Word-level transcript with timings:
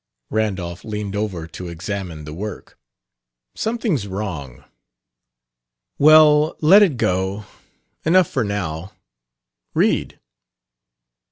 Randolph 0.31 0.83
leaned 0.83 1.15
over 1.15 1.45
to 1.45 1.67
examine 1.67 2.23
the 2.25 2.33
work. 2.33 2.75
"Something's 3.53 4.07
wrong." 4.07 4.63
"Well, 5.99 6.55
let 6.59 6.81
it 6.81 6.97
go. 6.97 7.45
Enough 8.03 8.27
for 8.27 8.43
now. 8.43 8.93
Read." 9.75 10.19